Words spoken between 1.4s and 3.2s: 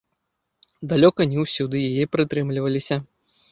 ўсюды яе прытрымліваліся.